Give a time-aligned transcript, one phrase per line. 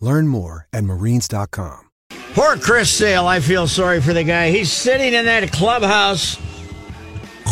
[0.00, 1.80] Learn more at marines.com.
[2.34, 3.26] Poor Chris Sale.
[3.26, 4.50] I feel sorry for the guy.
[4.50, 6.38] He's sitting in that clubhouse,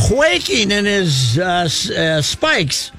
[0.06, 2.92] quaking in his uh, uh, spikes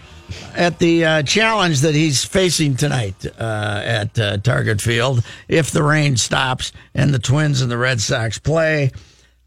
[0.55, 5.83] at the uh, challenge that he's facing tonight uh, at uh, Target Field if the
[5.83, 8.91] rain stops and the Twins and the Red Sox play.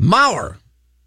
[0.01, 0.57] Mauer.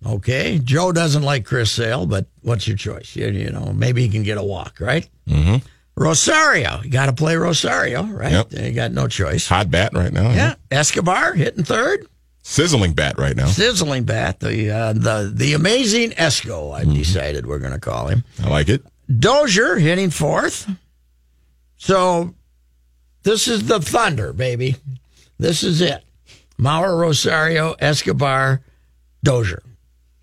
[0.05, 0.59] Okay.
[0.63, 3.15] Joe doesn't like Chris Sale, but what's your choice?
[3.15, 5.09] You, you know, maybe he can get a walk, right?
[5.27, 5.65] Mm-hmm.
[5.95, 6.81] Rosario.
[6.83, 8.31] You got to play Rosario, right?
[8.31, 8.53] Yep.
[8.53, 9.47] You got no choice.
[9.47, 10.31] Hot bat right now.
[10.31, 10.55] Yeah.
[10.71, 12.07] Escobar hitting third.
[12.41, 13.47] Sizzling bat right now.
[13.47, 14.39] Sizzling bat.
[14.39, 18.23] The uh, the the amazing Esco, I've decided we're going to call him.
[18.43, 18.83] I like it.
[19.19, 20.69] Dozier hitting fourth.
[21.77, 22.33] So
[23.23, 24.75] this is the Thunder, baby.
[25.39, 26.03] This is it.
[26.59, 28.61] Mauer, Rosario, Escobar,
[29.23, 29.63] Dozier.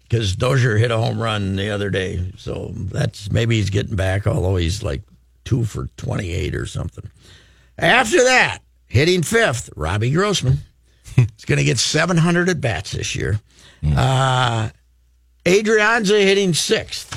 [0.02, 2.32] Because Dozier hit a home run the other day.
[2.36, 5.02] So that's maybe he's getting back, although he's like
[5.44, 7.08] two for 28 or something.
[7.78, 10.58] After that, hitting fifth, Robbie Grossman.
[11.16, 13.41] He's going to get 700 at bats this year.
[13.96, 14.68] Uh,
[15.44, 17.16] Adrianza hitting sixth.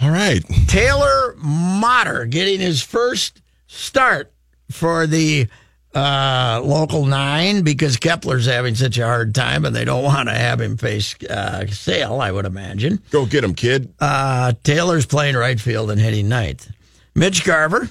[0.00, 0.42] All right.
[0.68, 4.32] Taylor Motter getting his first start
[4.70, 5.48] for the
[5.94, 10.34] uh, local nine because Kepler's having such a hard time and they don't want to
[10.34, 13.00] have him face uh, Sale, I would imagine.
[13.10, 13.94] Go get him, kid.
[14.00, 16.70] Uh, Taylor's playing right field and hitting ninth.
[17.14, 17.88] Mitch Garver,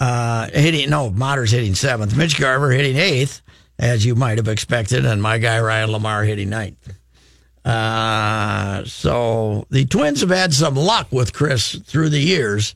[0.00, 2.16] uh, hitting, no, Motter's hitting seventh.
[2.16, 3.40] Mitch Garver hitting eighth,
[3.78, 6.92] as you might have expected, and my guy Ryan LaMarre hitting ninth.
[7.64, 12.74] Uh, so the Twins have had some luck with Chris through the years,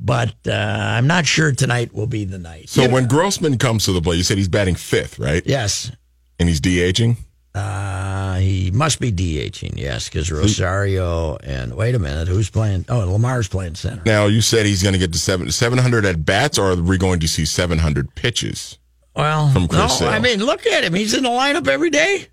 [0.00, 2.68] but uh, I'm not sure tonight will be the night.
[2.68, 5.42] So when Grossman comes to the plate, you said he's batting fifth, right?
[5.46, 5.90] yes,
[6.38, 7.16] And he's DHing.
[7.54, 12.84] uh, he must be DHing, yes, because Rosario and wait a minute, who's playing?
[12.88, 14.02] Oh, LaMarre's playing center.
[14.04, 16.76] Now you said he's going to get to seven seven hundred at bats, or are
[16.76, 18.78] we going to see seven hundred pitches?
[19.14, 20.08] Well, From Chris no, Sale.
[20.08, 20.92] I mean, look at him.
[20.94, 22.26] He's in the lineup every day.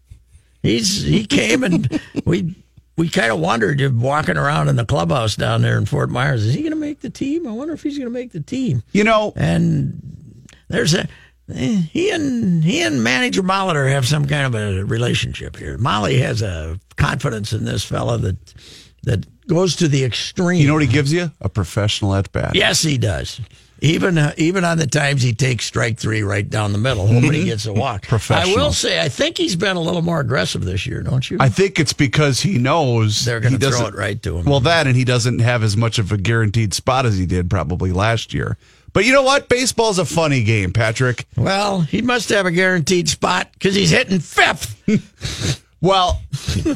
[0.64, 2.56] He's he came and we
[3.02, 6.46] we kind of wondered if walking around in the clubhouse down there in Fort Myers,
[6.46, 7.48] is he going to make the team?
[7.48, 8.84] I wonder if he's going to make the team.
[8.92, 11.08] You know, And there's a
[11.52, 15.80] eh, he and he and manager Molitor have some kind of a relationship here.
[15.80, 18.54] Molly has a confidence in this fella that
[19.02, 20.62] that goes to the extreme.
[20.62, 21.32] you know what he gives you?
[21.42, 22.54] A professional at bat.
[22.54, 23.42] Yes, he does.
[23.84, 27.34] Even uh, even on the times he takes strike three right down the middle, hoping
[27.34, 28.12] he gets a walk.
[28.32, 31.38] I will say, I think he's been a little more aggressive this year, don't you?
[31.40, 34.46] I think it's because he knows They're going to throw it right to him.
[34.46, 37.50] Well, that and he doesn't have as much of a guaranteed spot as he did
[37.50, 38.56] probably last year.
[38.94, 39.50] But you know what?
[39.50, 41.26] Baseball's a funny game, Patrick.
[41.36, 45.58] well, he must have a guaranteed spot because he's hitting fifth.
[45.82, 46.22] Well,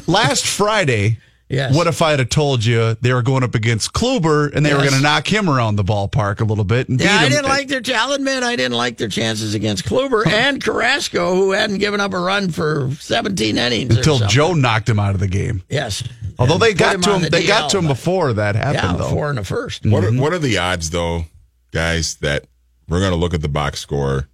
[0.08, 1.18] last Friday,
[1.48, 1.76] Yes.
[1.76, 4.74] what if I had have told you they were going up against Kluber and they
[4.74, 7.28] were going to knock him around the ballpark a little bit and Yeah, beat I
[7.28, 7.82] didn't like their.
[7.96, 12.12] I'll admit, I didn't like their chances against Kluber and Carrasco, who hadn't given up
[12.14, 14.34] a run for 17 innings until something.
[14.34, 15.62] Joe knocked him out of the game.
[15.68, 16.02] Yes,
[16.38, 18.98] Although And they put got to him, the they got to him before that happened.
[18.98, 19.10] Yeah, though.
[19.10, 19.86] four in the first.
[19.86, 20.20] What are, mm-hmm.
[20.20, 21.24] what are the odds, though,
[21.72, 22.44] guys, that
[22.88, 24.28] we're going to look at the box score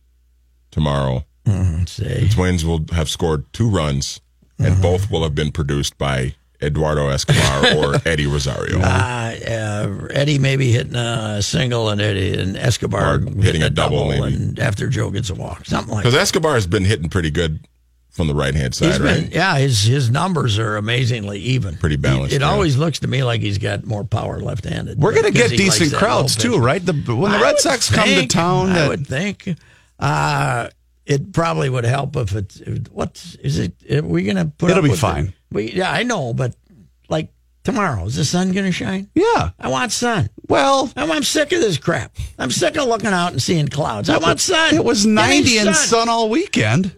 [0.70, 1.24] tomorrow?
[1.46, 1.78] Mm-hmm.
[1.78, 2.28] Let's see.
[2.30, 4.20] Twins will have scored two runs,
[4.58, 4.82] and mm-hmm.
[4.82, 8.78] both will have been produced by Eduardo Escobar or Eddie Rosario.
[8.80, 14.08] Uh, uh, Eddie maybe hitting a single and Eddie and Escobar Or hitting a double,
[14.08, 14.34] maybe.
[14.34, 16.10] and after Joe gets a walk, something like that.
[16.10, 16.20] Because.
[16.22, 17.66] Escobar has been hitting pretty good
[18.10, 19.32] from the right hand He's side, been, right?
[19.32, 22.50] yeah, his his numbers are amazingly even, Pretty balanced, It, yeah.
[22.50, 24.98] always looks to me like he's got more power left-handed.
[24.98, 26.84] We're going to get decent crowds too, right?
[26.84, 29.56] The, when the I Red would Sox come to town, I that, would think
[29.98, 30.68] uh,
[31.06, 32.88] it probably would help if it.
[32.92, 33.74] What is it?
[33.90, 34.70] Are we going to put?
[34.70, 35.34] It'll up be with the- fine.
[35.52, 36.54] We yeah, I know, but
[37.08, 37.32] like
[37.64, 38.04] tomorrow.
[38.06, 39.08] Is the sun going to shine?
[39.14, 39.50] Yeah.
[39.58, 40.30] I want sun.
[40.48, 42.16] Well, I'm, I'm sick of this crap.
[42.38, 44.08] I'm sick of looking out and seeing clouds.
[44.08, 44.74] I want sun.
[44.74, 46.96] it was 90 and sun all weekend.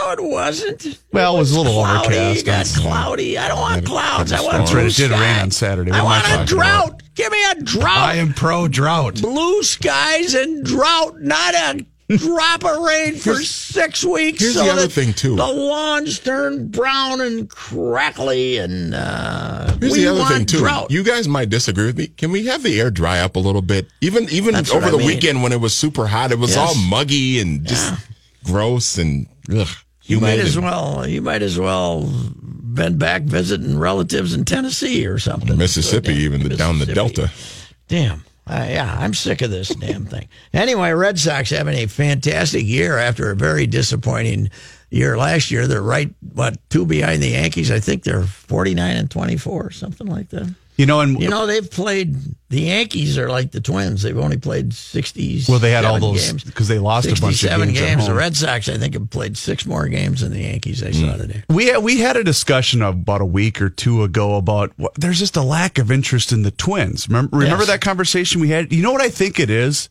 [0.00, 0.98] No, it wasn't.
[1.12, 2.16] Well, it was a little cloudy.
[2.16, 3.38] overcast It got cloudy.
[3.38, 4.32] I don't want clouds.
[4.32, 5.20] I want blue it did sky.
[5.20, 5.90] rain on Saturday.
[5.90, 7.02] I What I want a drought.
[7.14, 7.96] Give me a drought.
[7.96, 9.20] I am pro drought.
[9.20, 14.40] blue skies and drought, not a drop a rain for six weeks.
[14.40, 15.36] here's so the other thing, too.
[15.36, 20.58] The lawns turn brown and crackly, and uh, Here's we the other want thing too.
[20.58, 20.90] drought.
[20.90, 22.06] You guys might disagree with me.
[22.08, 23.88] Can we have the air dry up a little bit?
[24.00, 25.06] Even even That's over the mean.
[25.06, 26.58] weekend when it was super hot, it was Yes.
[26.58, 27.92] all muggy and just
[28.44, 29.68] gross and ugh,
[30.04, 31.06] you might as well.
[31.06, 32.02] You might as well
[32.42, 35.56] been back visiting relatives in Tennessee or something.
[35.56, 37.30] Mississippi, So, even the, down the Delta.
[37.88, 38.22] Damn.
[38.48, 40.28] Uh, yeah, I'm sick of this damn thing.
[40.52, 44.50] Anyway, Red Sox having a fantastic year after a very disappointing
[44.90, 45.66] year last year.
[45.66, 47.72] They're right, what, two behind the Yankees.
[47.72, 50.54] I think they're 49 and 24, something like that.
[50.76, 52.16] You know, and You know, they've played,
[52.50, 54.02] the Yankees are like the Twins.
[54.02, 55.44] They've only played 60.
[55.48, 56.44] well, they had all those games.
[56.44, 57.80] because they lost a bunch of 67 games.
[57.80, 58.06] games.
[58.06, 58.14] The.
[58.14, 61.16] Red Sox, I think, have played six more games than the Yankees I saw mm.
[61.18, 61.44] today.
[61.48, 65.18] We had, we had a discussion about a week or two ago about what, there's
[65.18, 67.08] just a lack of interest in the Twins.
[67.08, 67.68] Remember, remember Yes.
[67.68, 68.70] that conversation we had?
[68.70, 69.88] You know what I think it is?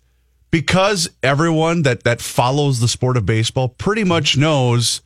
[0.51, 5.01] Because everyone that that follows the sport of baseball pretty much knows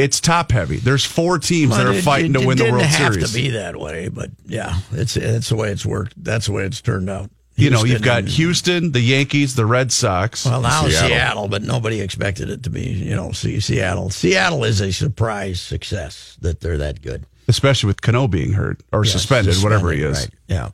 [0.00, 0.76] it's top heavy.
[0.78, 3.34] There's four teams that are it- fighting it- to win the World didn't have to
[3.34, 6.14] be that way, but yeah, it's it's the way it's worked.
[6.22, 7.30] That's the way it's turned out.
[7.56, 10.46] you know, you've got Houston, the Yankees, the Red Sox.
[10.46, 11.08] well now Seattle.
[11.08, 11.48] Seattle.
[11.48, 12.88] but nobody expected it to be.
[12.88, 14.08] You know, see Seattle.
[14.10, 17.26] Seattle is a surprise success that they're that good.
[17.48, 20.18] especially with Cano being hurt or Yes, suspended, whatever he is.
[20.20, 20.30] Right.
[20.48, 20.68] Yeah,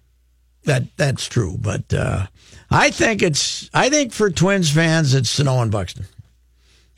[0.65, 1.57] that that's true.
[1.59, 2.27] But uh,
[2.71, 6.07] I think it's I think for Twins fans it's Sano and Buxton.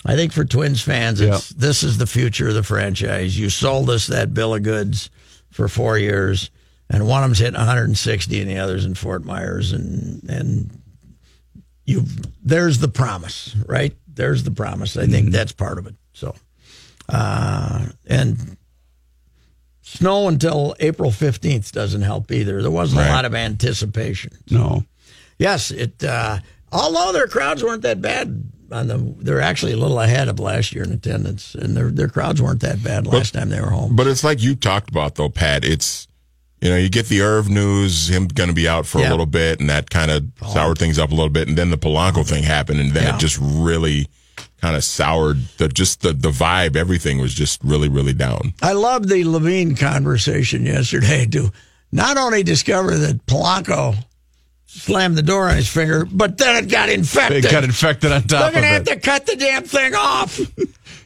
[0.07, 3.39] I think for Twins fans it's this is the future of the franchise.
[3.39, 5.11] You sold us that bill of goods
[5.51, 6.51] for four years,
[6.89, 10.81] and one of them's hitting 160, and the other's in Fort Myers, and and
[11.85, 12.05] you
[12.43, 13.95] there's the promise, right?
[14.07, 14.97] There's the promise.
[14.97, 15.95] I think that's part of it.
[16.13, 16.35] So,
[17.09, 18.57] uh, and
[19.83, 22.63] snow until April 15th doesn't help either.
[22.63, 24.33] There wasn't a lot of anticipation.
[24.51, 24.85] No.
[25.39, 26.03] Yes, it.
[26.05, 26.39] Uh,
[26.73, 30.73] although their crowds weren't that bad on the, they're actually a little ahead of last
[30.75, 33.97] year in attendance, and their their crowds weren't that bad last time they were home.
[33.97, 35.65] But it's like you talked about though, Pat.
[35.65, 36.07] It's
[36.61, 39.09] you know, you get the Irv news, him going to be out for Yeah.
[39.09, 40.53] a little bit, and that kind of oh.
[40.53, 41.47] soured things up a little bit.
[41.47, 43.15] And then the Polanco thing happened, and then Yeah.
[43.15, 44.09] it just really
[44.61, 46.77] kind of soured the just the the vibe.
[46.77, 48.55] Everything was just really really down.
[48.63, 51.53] I loved the Levine conversation yesterday to
[51.93, 53.97] not only discover that Polanco
[54.71, 57.45] slammed the door on his finger, but then it got infected.
[57.45, 60.39] It got infected on top They're gonna have to cut the damn thing off.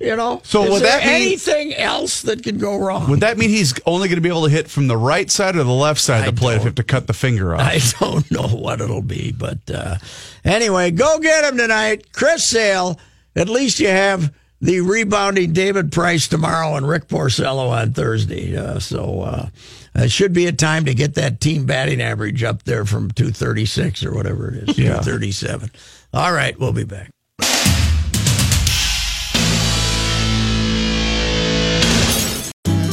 [0.00, 0.41] You know.
[0.43, 3.09] So Is would there that mean- anything else that could go wrong?
[3.09, 5.55] Would that mean he's only going to be able to hit from the right side
[5.55, 7.61] or the left side of the plate if you have to cut the finger off?
[7.61, 9.99] I don't know what it'll be, but uh,
[10.44, 12.99] anyway, go get him tonight, Chris Sale.
[13.37, 18.56] At least you have the rebounding David Price tomorrow and Rick Porcello on Thursday.
[18.56, 19.49] Uh, so uh,
[19.97, 24.05] it should be a time to get that team batting average up there from 236
[24.05, 25.00] or whatever it is, Yeah.
[25.00, 25.70] 237.
[26.14, 27.11] All right, we'll be back.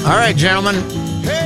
[0.06, 0.76] All right, gentlemen.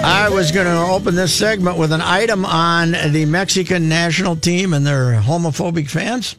[0.06, 4.74] I was going to open this segment with an item on the Mexican national team
[4.74, 6.38] and their homophobic fans.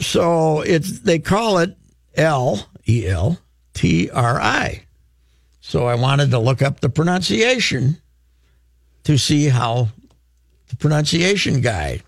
[0.00, 1.76] So it's they call it
[2.14, 3.38] L E L
[3.74, 4.84] T R I.
[5.60, 7.98] So I wanted to look up the pronunciation
[9.04, 9.88] to see how
[10.68, 12.02] the pronunciation guide.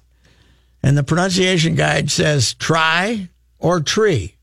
[0.82, 4.34] And the pronunciation guide says try or tree.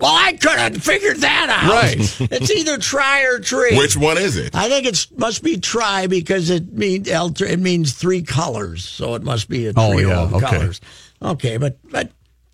[0.00, 1.70] Well, I couldn't figure that out.
[1.70, 1.98] Right.
[2.32, 3.76] it's either try or tree.
[3.76, 4.54] Which one is it?
[4.54, 9.22] I think it must be try because it means it means three colors, so it
[9.22, 10.46] must be a Oh, yeah, of okay.
[10.46, 10.80] colors.
[11.20, 12.10] Okay, but but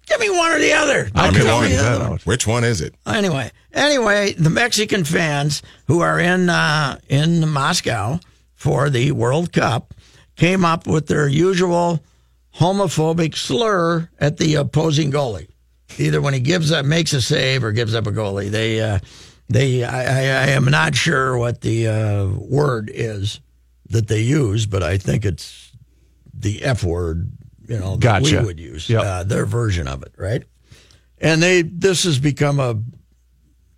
[0.06, 1.10] give me one or the other.
[1.14, 2.18] I Don't can tell me the other one.
[2.24, 2.94] Which one is it?
[3.06, 8.20] Anyway, anyway, the Mexican fans who are in uh, in Moscow
[8.54, 9.94] for the World Cup
[10.36, 12.02] came up with their usual
[12.56, 15.48] homophobic slur at the opposing goalie.
[15.98, 18.50] Either when he gives up, makes a save, or gives up a goalie.
[18.50, 18.98] They, uh,
[19.48, 23.40] they, I, I, I am not sure what the uh, word is
[23.90, 25.72] that they use, but I think it's
[26.34, 27.30] the F word.
[27.68, 28.40] You know, that Gotcha.
[28.40, 29.02] we would use Yep.
[29.02, 30.44] uh, their version of it, right?
[31.18, 32.78] And they, this has become a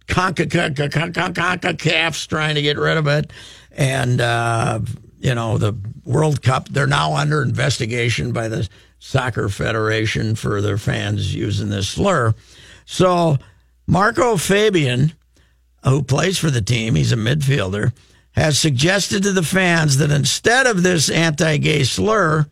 [0.09, 3.33] CONCACAF's trying to get rid of it.
[3.73, 4.80] And, uh,
[5.21, 8.68] you know, the World Cup, they're now under investigation by the
[8.99, 12.35] Soccer Federation for their fans using this slur.
[12.85, 13.38] So
[13.87, 15.12] Marco Fabian,
[15.85, 17.92] who plays for the team, he's a midfielder,
[18.33, 22.47] has suggested to the fans that instead of this anti-gay slur,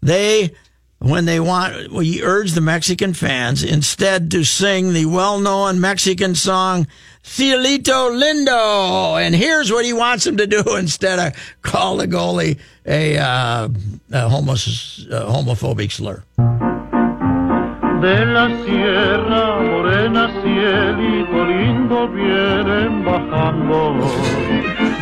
[0.00, 0.52] they
[0.98, 6.86] when they want we urge the Mexican fans instead to sing the well-known Mexican song
[7.22, 9.20] Cielito Lindo.
[9.20, 13.68] And here's what he wants them to do instead of call the goalie a, uh,
[14.12, 16.22] a homos- homophobic slur.
[16.36, 24.53] De la sierra morena, cielito lindo, vienen bajando.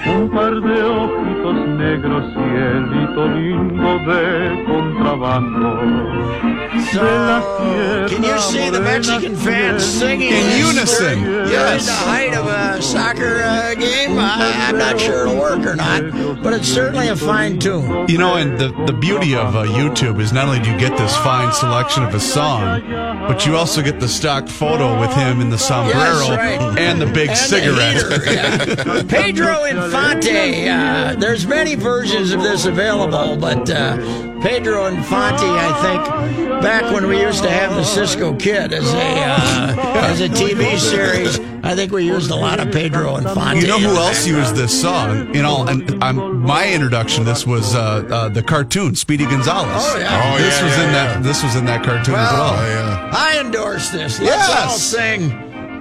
[0.05, 6.62] Un par de ojitos negros, cielito lindo de contrabando.
[6.93, 11.85] So, can you see the Mexican fans singing In unison, yes.
[11.87, 14.19] the height of a soccer uh, game?
[14.19, 18.09] I, I'm not sure it'll work or not, but it's certainly a fine tune.
[18.09, 20.97] You know, and the, the beauty of uh, YouTube is not only do you get
[20.97, 22.81] this fine selection of a song,
[23.29, 26.79] but you also get the stock photo with him in the sombrero Yes, right.
[26.79, 27.97] and the big And the cigarette.
[27.97, 29.03] heater, yeah.
[29.09, 30.69] Pedro Infante.
[30.71, 33.97] Uh, there's many versions of this available, but uh,
[34.43, 38.97] Pedro Infante, I think, back when we used to have the Cisco Kid as a
[38.99, 43.61] uh, as a TV series, I think we used a lot of Pedro Infante.
[43.61, 45.33] You know who else used this song?
[45.35, 47.25] In all, and I'm, my introduction.
[47.25, 47.81] to This was uh,
[48.11, 49.69] uh, the cartoon Speedy Gonzales.
[49.71, 50.33] Oh, yeah.
[50.35, 51.15] Oh, this yeah, was yeah, in yeah.
[51.15, 51.23] that.
[51.23, 52.55] This was in that cartoon as Well, well.
[52.59, 53.11] Oh, yeah.
[53.15, 54.19] I endorse this.
[54.21, 54.63] Let's Yes.
[54.65, 55.31] all sing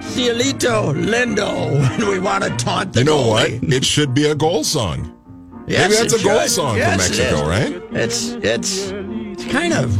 [0.02, 3.50] Cielito Lindo when we want to taunt the You know what?
[3.50, 5.12] It should be a goal song.
[5.66, 6.50] Yes, Maybe that's a goal should.
[6.50, 7.48] song Yes, for Mexico, is.
[7.48, 7.82] right?
[7.92, 9.96] It's it's it's kind of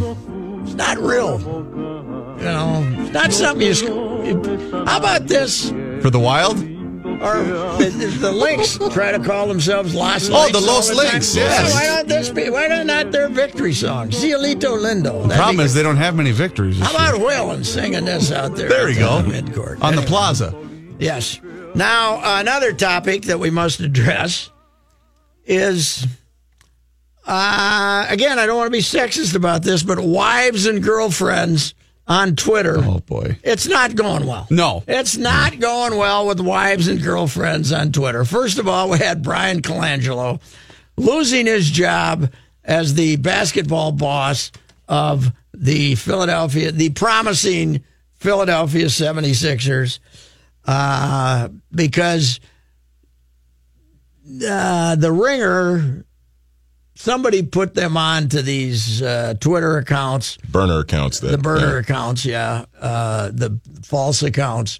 [0.65, 1.41] it's not real.
[1.41, 4.85] You know, it's not something you.
[4.87, 5.71] How about this?
[6.03, 6.59] For the Wild.
[7.23, 7.37] Or
[7.79, 10.93] the, the Lynx try to call themselves Los Oh, Lynx the Los.
[10.93, 11.73] Lynx, Yeah, yes.
[11.75, 12.51] why not this be?
[12.51, 14.09] Why don't not their victory song?
[14.11, 15.23] Cielito Lindo.
[15.23, 16.81] That'd Problem is they don't have many victories.
[16.81, 17.21] How about.
[17.21, 18.69] Whalen singing this out there?
[18.69, 19.23] There you go.
[19.25, 19.81] Midcourt.
[19.83, 20.53] on the plaza.
[20.99, 21.41] Yes.
[21.77, 24.51] Now, another topic that we must address
[25.45, 26.07] is
[27.27, 31.75] uh, again, I don't want to be sexist about this, but wives and girlfriends
[32.07, 32.79] on Twitter.
[32.79, 33.39] Oh boy.
[33.45, 34.47] It's not going well.
[34.51, 34.83] No.
[34.89, 38.25] It's not going well with wives and girlfriends on Twitter.
[38.25, 40.41] First of all, we had Bryan Colangelo
[40.97, 42.33] losing his job
[42.65, 44.51] as the basketball boss
[44.89, 47.85] of the Philadelphia, the promising
[48.15, 50.01] Philadelphia 76ers,
[50.65, 52.41] uh, because
[54.47, 56.05] uh, the ringer,
[56.95, 61.81] somebody put them on to these uh, Twitter accounts Burner accounts that the burner yeah.
[61.81, 64.79] accounts, yeah, uh, the false accounts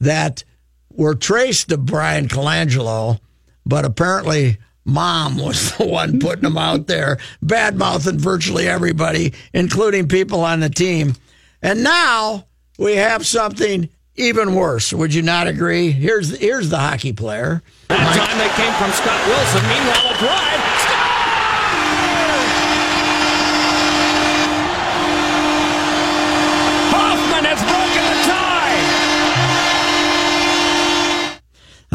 [0.00, 0.44] that
[0.92, 3.20] were traced to Bryan Colangelo,
[3.64, 10.08] but apparently mom was the one putting them out there, bad mouthing virtually everybody, including
[10.08, 11.14] people on the team.
[11.62, 12.46] And now
[12.78, 14.92] we have something even worse.
[14.92, 15.90] Would you not agree?
[15.90, 17.62] Here's here's the hockey player.
[17.88, 19.62] That time they came from Scott Wilson.
[19.68, 20.75] Meanwhile, a drive.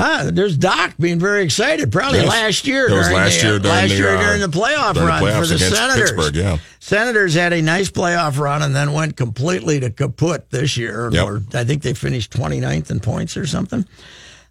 [0.04, 1.92] Ah, there's Doc being very excited.
[1.92, 2.30] Probably Yes.
[2.30, 2.88] last year.
[2.90, 5.26] It was last the, year during last the, year uh, during the playoff during the
[5.26, 6.12] run for the Senators.
[6.12, 6.58] Pittsburgh, yeah.
[6.80, 11.12] Senators had a nice playoff run and then went completely to kaput this year.
[11.12, 11.24] Yep.
[11.24, 13.86] Or I think they finished 29th in points or something.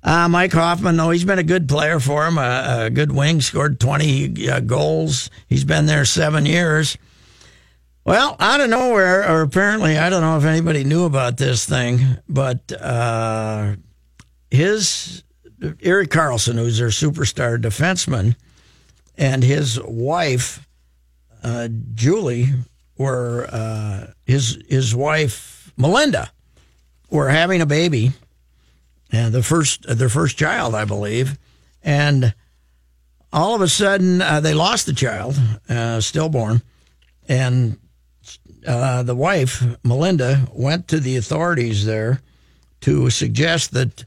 [0.05, 3.41] Uh, Mike Hoffman, though, he's been a good player for him, a, a good wing,
[3.41, 5.31] scored 20 uh, goals.
[5.49, 6.97] He's been there seven years.
[8.05, 12.19] Well, out of nowhere, or apparently, I don't know if anybody knew about this thing,
[12.29, 13.75] but uh,
[14.51, 15.23] his
[15.83, 18.37] Erik Karlsson, who's their superstar defenseman,
[19.17, 20.67] and his wife,
[21.43, 22.49] uh, Julie,
[22.97, 26.31] were uh, his his wife Melinda
[27.11, 28.13] were having a baby,
[29.11, 31.39] and the first their first child, I believe,
[31.83, 32.35] and
[33.33, 35.39] all of a sudden uh, they lost the child,
[35.69, 36.63] uh, stillborn,
[37.29, 37.79] and
[38.67, 42.21] uh, the wife Melinda went to the authorities there
[42.81, 44.05] to suggest that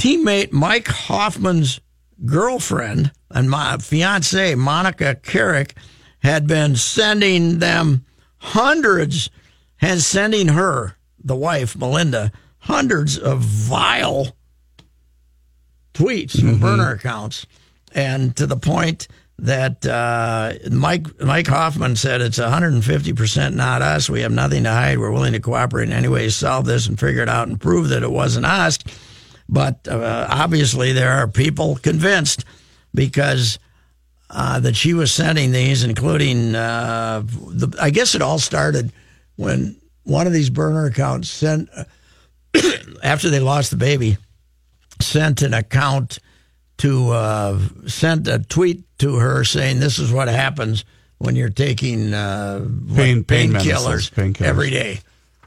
[0.00, 1.78] teammate Mike Hoffman's
[2.24, 5.72] girlfriend and my fiance Monika Caryk
[6.22, 8.06] had been sending them
[8.38, 9.28] hundreds,
[9.76, 14.34] had sending her, the wife Melinda, hundreds of vile
[15.92, 17.46] tweets from burner accounts,
[17.94, 19.06] and to the point
[19.38, 24.08] that uh, Mike Mike Hoffman said it's 150 percent not us.
[24.08, 24.98] We have nothing to hide.
[24.98, 27.60] We're willing to cooperate in any way to solve this and figure it out and
[27.60, 28.78] prove that it wasn't us.
[29.50, 32.44] But uh, obviously, there are people convinced
[32.94, 33.58] because
[34.30, 37.76] uh, that she was sending these, including uh, the.
[37.82, 38.92] I guess it all started
[39.34, 41.68] when one of these burner accounts sent
[43.02, 44.18] after they lost the baby,
[45.00, 46.20] sent an account
[46.78, 50.84] to uh, sent a tweet to her saying this is what happens
[51.18, 52.60] when you're taking uh,
[52.94, 54.46] Pain- pain painkillers medicines, painkillers.
[54.46, 55.00] every day,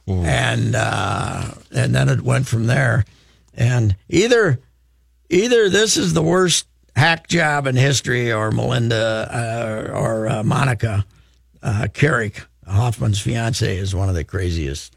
[0.08, 3.06] and uh, and then it went from there.
[3.54, 4.60] And either
[5.30, 11.06] either this is the worst hack job in history, or Melinda uh, or uh, Monika
[11.62, 14.96] uh, Caryk, Hoffman's fiance, is one of the craziest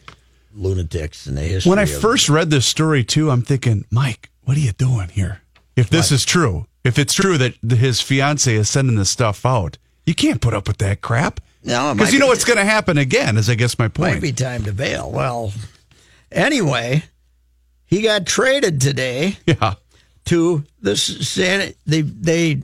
[0.54, 1.70] lunatics in the history.
[1.70, 5.42] When I first read this story too, I'm thinking, Mike, what are you doing here?
[5.76, 9.76] If this is true, if it's true that his fiance is sending this stuff out,
[10.06, 11.40] you can't put up with that crap.
[11.62, 13.36] No, because you know be- what's going to happen again.
[13.36, 14.14] Is I guess my point.
[14.14, 15.10] might be time to bail.
[15.10, 15.52] Well,
[16.30, 17.02] anyway,
[17.86, 19.74] he got traded today Yeah.
[20.26, 21.72] to the San.
[21.86, 22.62] They they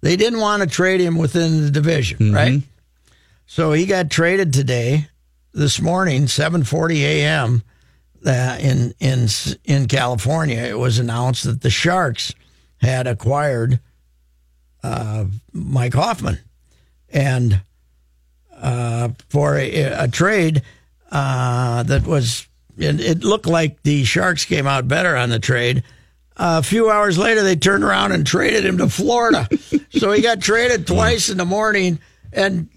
[0.00, 2.34] they didn't want to trade him within the division, Mm-hmm.
[2.34, 2.62] right?
[3.46, 5.08] So he got traded today,
[5.52, 7.62] this morning, seven forty a.m.
[8.24, 9.26] Uh, in in
[9.64, 10.58] in California.
[10.58, 12.32] It was announced that the Sharks
[12.80, 13.80] had acquired
[14.82, 16.38] uh, Mike Hoffman,
[17.10, 17.60] and
[18.56, 20.62] uh, for a, a trade
[21.10, 22.46] uh, that was.
[22.76, 25.82] It, it looked like the Sharks came out better on the trade.
[26.36, 29.48] a few hours later, they turned around and traded him to Florida.
[29.90, 31.98] so he got traded twice in the morning,
[32.32, 32.68] and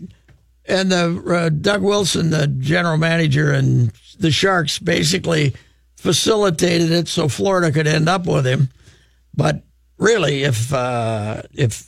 [0.67, 5.53] and the uh, Doug Wilson, the general manager, and the Sharks basically
[5.95, 8.69] facilitated it so Florida could end up with him.
[9.33, 9.63] But
[9.97, 11.87] really, if uh, if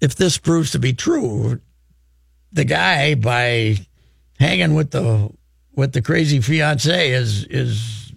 [0.00, 1.60] if this proves to be true,
[2.52, 3.76] the guy by
[4.38, 5.30] hanging with the
[5.76, 8.12] with the crazy fiance is is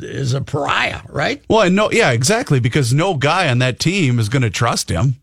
[0.00, 1.42] is a pariah, right?
[1.48, 2.60] Well, and no, yeah, exactly.
[2.60, 5.16] Because no guy on that team is going to trust him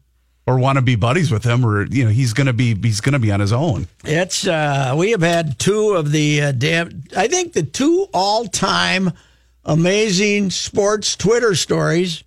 [0.47, 3.01] or want to be buddies with him, or you know, he's going to be he's
[3.01, 3.87] going to be on his own.
[4.03, 7.03] It's uh, we have had two of the uh, damn.
[7.15, 9.11] I think the two all-time
[9.65, 12.23] amazing sports Twitter stories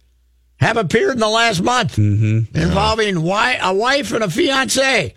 [0.56, 5.14] have appeared in the last month involving wi- a wife and a fiance.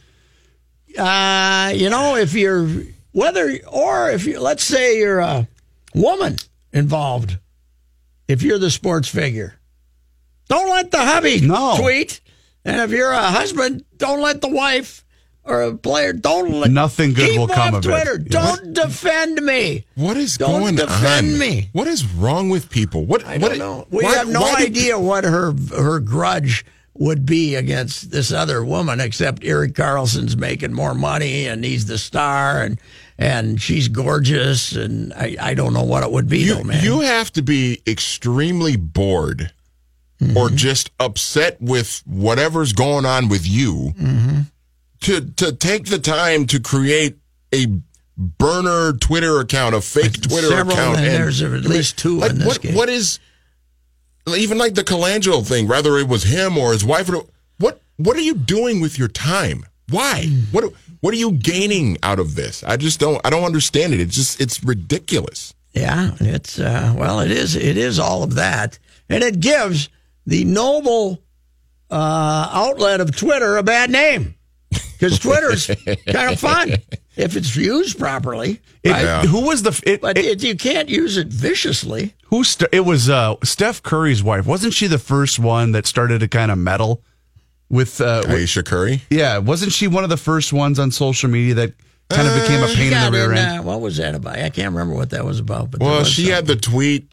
[0.98, 2.68] Uh, you know, if you're
[3.16, 5.48] whether or if you let's say you're a
[5.94, 6.36] woman
[6.74, 7.38] involved,
[8.28, 9.56] if you're the sports figure,
[10.50, 11.78] don't let the hubby No.
[11.80, 12.20] tweet,
[12.66, 15.06] and if you're a husband, don't let the wife
[15.46, 17.84] or a player don't let Nothing good keep will come off of.
[17.84, 18.18] Twitter.
[18.20, 18.28] Yes.
[18.60, 19.86] Don't defend me.
[19.96, 20.76] What is going on?
[20.76, 21.40] Don't going defend on?
[21.40, 21.70] me.
[21.72, 23.06] What is wrong with people?
[23.06, 23.88] What I what, don't know.
[23.92, 26.66] We why- have no why do idea what her her grudge
[26.98, 31.98] would be against this other woman, except Erik Karlsson's making more money and he's the
[31.98, 32.80] star and
[33.18, 36.84] and she's gorgeous and I, I don't know what it would be you, though, man.
[36.84, 39.52] you have to be extremely bored
[40.22, 40.38] Mm-hmm.
[40.38, 44.40] or just upset with whatever's going on with you Mm-hmm.
[45.02, 47.18] to to take the time to create
[47.54, 47.68] a
[48.18, 50.98] burner Twitter account, a fake Twitter Several, account.
[51.00, 52.74] and there's at least two like in this what case.
[52.76, 53.20] what is
[54.38, 57.26] even like the Colangelo thing, whether it was him or his wife or
[57.58, 59.66] what what are you doing with your time?
[59.90, 60.28] Why?
[60.28, 60.40] Hmm.
[60.52, 62.64] What what are you gaining out of this?
[62.64, 64.00] I just don't I don't understand it.
[64.00, 65.54] It's just it's ridiculous.
[65.74, 67.56] Yeah, it's uh, well, it is.
[67.56, 68.80] It is all of that,
[69.10, 69.90] and it gives
[70.26, 71.22] the noble
[71.92, 74.36] uh, outlet of Twitter a bad name
[74.70, 75.68] because Twitter's
[76.08, 76.76] kind of fun
[77.16, 78.62] if it's used properly.
[78.84, 79.26] It, right?
[79.26, 79.80] Who was the?
[79.86, 82.14] It, But it- it, you can't use it viciously.
[82.26, 82.44] who?
[82.44, 84.46] St- it was uh, Steph Curry's wife.
[84.46, 87.02] Wasn't she the first one that started to kind of meddle
[87.70, 88.00] with?
[88.02, 89.02] Uh, with- Ayesha Curry.
[89.10, 91.74] yeah, wasn't she one of the first ones on social media that
[92.10, 93.60] kind of became a pain in the rear in, end?
[93.60, 94.38] uh, what was that about?
[94.38, 95.72] I can't remember what that was about.
[95.72, 97.08] But Well, was she had the tweet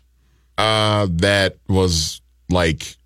[0.58, 2.96] uh, that was like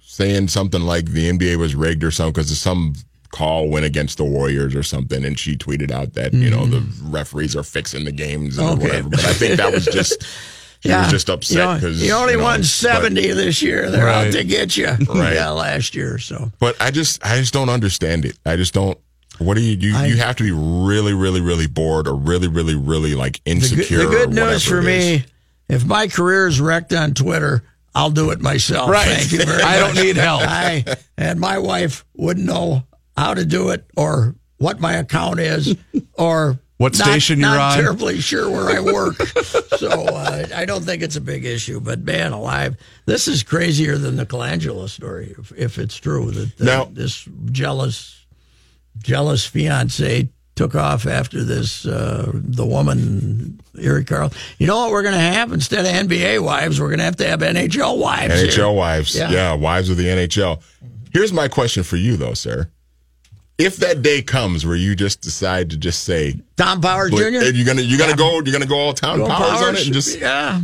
[0.00, 2.94] saying something like the NBA was rigged or something because some
[3.30, 6.82] call went against the Warriors or something, and she tweeted out that you know the
[7.02, 8.72] referees are fixing the games or Mm-hmm.
[8.80, 8.86] Okay.
[8.86, 9.08] whatever.
[9.10, 10.24] But I think that was just
[10.80, 13.90] she was just upset You, know, because you only won seventy this year.
[13.90, 14.88] They're out to get you.
[15.08, 15.34] Right.
[15.34, 16.18] Yeah, last year.
[16.18, 18.38] So But I just I just don't understand it.
[18.44, 18.98] I just don't.
[19.38, 22.74] What do you you, you have to be really really really bored or really really
[22.74, 23.98] really like the good, insecure.
[23.98, 25.20] the good or news for whatever it is.
[25.20, 25.26] me,
[25.68, 27.62] if my career is wrecked on Twitter,
[27.94, 28.90] I'll do it myself.
[28.90, 29.06] Right.
[29.06, 29.64] Thank you very much.
[29.64, 30.42] I don't need help.
[30.42, 30.84] I
[31.16, 32.82] and my wife wouldn't know
[33.16, 35.76] how to do it or what my account is
[36.14, 37.56] or What not- station you're on?
[37.56, 37.78] not on.
[37.82, 39.16] terribly sure where I work.
[39.78, 41.80] so uh, I don't think it's a big issue.
[41.80, 45.34] But man, alive, this is crazier than the Colangelo story.
[45.38, 48.26] If, if it's true that, that Now- this jealous,
[48.98, 54.32] jealous fiance took off after this uh, the woman Eric Carl.
[54.58, 57.16] You know what we're going to have instead of NBA wives, we're going to have
[57.16, 58.34] to have NHL wives.
[58.34, 58.70] NHL here.
[58.72, 59.16] wives.
[59.16, 59.30] Yeah.
[59.30, 59.54] Yeah.
[59.54, 60.62] wives of the NHL.
[61.12, 62.70] Here's my question for you, though, sir.
[63.58, 67.16] If that day comes where you just decide to just say, Tom Powers Jr.
[67.54, 69.94] you're gonna you're gonna go you're gonna go all town Go powers, on it and
[69.94, 70.60] just yeah.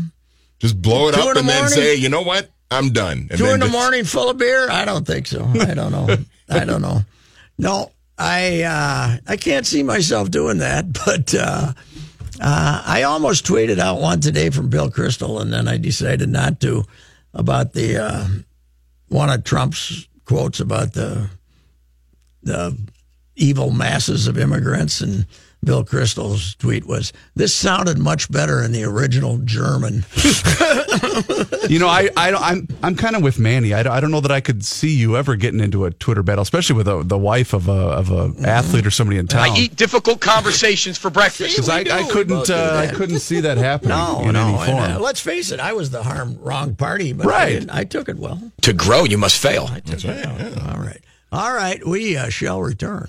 [0.59, 2.51] just blow it Two up the and then say, you know what?
[2.71, 3.29] I'm done.
[3.31, 4.69] And Two in the just- morning, full of beer?
[4.71, 5.45] I don't think so.
[5.61, 6.17] I don't know.
[6.51, 7.01] I don't know.
[7.59, 10.85] No, I uh, I can't see myself doing that.
[11.07, 11.73] But uh,
[12.41, 16.61] uh, I almost tweeted out one today from Bill Kristol, and then I decided not
[16.61, 16.85] to
[17.33, 18.27] about the uh,
[19.09, 21.29] one of Trump's quotes about the
[22.43, 22.77] the
[23.37, 25.27] evil masses of immigrants and.
[25.65, 30.05] Bill Kristol's tweet was, "This sounded much better in the original German."
[31.69, 33.73] You know, I, I I'm I'm kind of with Manny.
[33.73, 36.23] I, don't- I don't know that I could see you ever getting into a Twitter
[36.25, 39.49] battle, especially with a, the wife of a of a athlete or somebody in town.
[39.49, 41.55] I eat difficult conversations for breakfast.
[41.57, 44.59] because I, I couldn't uh, I couldn't see that happening No, in no.
[44.61, 47.49] any and, uh, let's face it, I was the harm wrong party, but I, Right.
[47.51, 48.43] didn't- I took it well.
[48.63, 49.69] To grow, you must fail.
[49.71, 50.71] I took it well.
[50.77, 51.01] All right,
[51.33, 51.85] all right.
[51.87, 53.09] We uh, shall return.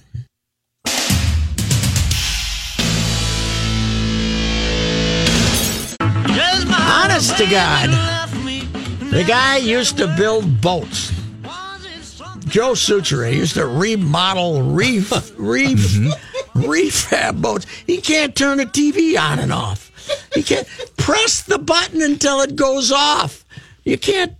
[6.76, 7.90] Honest to God,
[9.12, 11.12] the guy used to build boats.
[12.46, 15.00] Joe Soucheray used to remodel, re,
[15.38, 15.76] re,
[16.54, 17.66] refab boats.
[17.86, 19.92] He can't turn a TV on and off.
[20.34, 23.44] He can't press the button until it goes off.
[23.84, 24.34] You can't.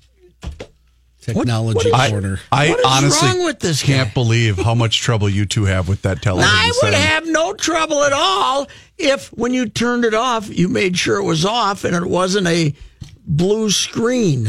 [1.26, 2.40] Technology what is- I, corner.
[2.52, 4.14] I What is honestly wrong with this can't guy?
[4.14, 6.50] believe how much trouble you two have with that television.
[6.54, 6.96] I would set.
[6.96, 11.24] have no trouble at all if, when you turned it off, you made sure it
[11.24, 12.74] was off and it wasn't a
[13.26, 14.46] blue screen.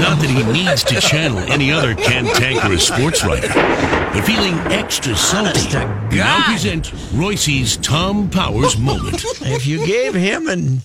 [0.00, 5.48] Not that he needs to channel any other cantankerous sports writer, but feeling extra salty.
[5.76, 9.24] Honest We now present Royce's Tom Powers moment.
[9.40, 10.82] If you gave him and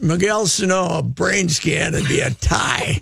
[0.00, 3.00] Miguel Sano a brain scan, it'd be a tie.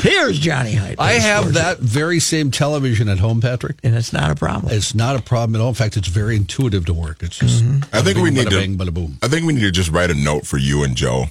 [0.00, 0.96] Here's Johnny Hyde.
[0.98, 3.78] I have that very same television at home, Patrick.
[3.82, 4.72] And it's not a problem.
[4.72, 5.70] It's not a problem at all.
[5.70, 7.22] In fact, it's very intuitive to work.
[7.22, 7.94] It's just mm-hmm.
[7.94, 8.56] I think we need bada to.
[8.56, 9.18] bang, bada boom.
[9.22, 11.26] I think we need to just write a note for you and Joe,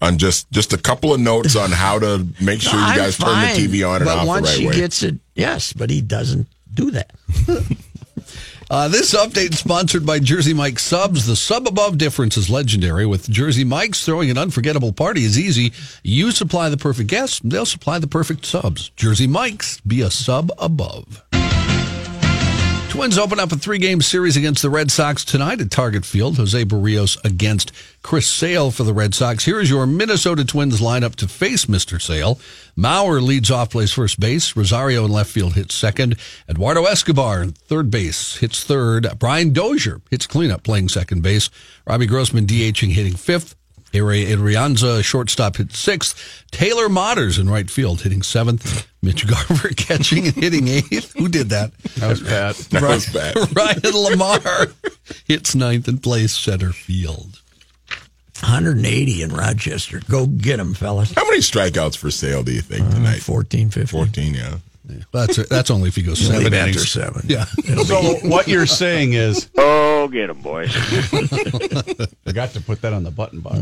[0.00, 3.16] on just just a couple of notes on how to make sure you I'm guys
[3.18, 4.74] turn the TV on and but off the once right he way.
[4.74, 7.10] gets it, yes, but he doesn't do that.
[8.70, 11.24] Uh, this update is sponsored by Jersey Mike Subs.
[11.26, 13.06] The sub above difference is legendary.
[13.06, 15.72] With Jersey Mike's, throwing an unforgettable party is easy.
[16.02, 18.90] You supply the perfect guests, they'll supply the perfect subs.
[18.90, 21.24] Jersey Mike's, be a sub above.
[22.88, 26.36] Twins open up a three game series against the Red Sox tonight at Target Field.
[26.38, 27.70] Jose Berrios against
[28.02, 29.44] Chris Sale for the Red Sox.
[29.44, 32.00] Here is your Minnesota Twins lineup to face Mr.
[32.00, 32.40] Sale.
[32.76, 34.56] Mauer leads off, plays first base.
[34.56, 36.16] Rosario in left field hits second.
[36.48, 39.06] Eduardo Escobar in third base hits third.
[39.18, 41.50] Brian Dozier hits cleanup, playing second base.
[41.86, 43.54] Robbie Grossman DHing, hitting fifth.
[43.92, 46.44] Adrianza, shortstop, hit sixth.
[46.50, 48.86] Taylor Motters in right field, hitting seventh.
[49.02, 51.14] Mitch Garver catching and hitting eighth.
[51.16, 51.72] Who did that?
[51.96, 52.56] That was Pat.
[52.70, 53.36] That was bad.
[53.56, 54.72] Ryan LaMarre
[55.26, 57.40] hits ninth and plays center field.
[58.40, 60.00] 180 in Rochester.
[60.08, 61.12] Go get him, fellas.
[61.12, 63.20] How many strikeouts for sale do you think tonight?
[63.20, 63.86] 14, 15.
[63.86, 64.56] 14, yeah.
[65.12, 67.22] That's that's only if he goes seven Leave after seven.
[67.26, 67.44] Yeah.
[67.84, 70.72] So what you're saying is, Oh, get 'em, boys.
[72.24, 73.58] forgot to put that on the button box.